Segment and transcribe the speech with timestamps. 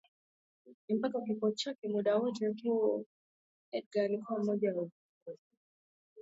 [0.87, 3.05] ni mpaka kifo chake Muda wote huu Guver Dzhon
[3.71, 5.39] Edgar alikuwa mmoja wa viongozi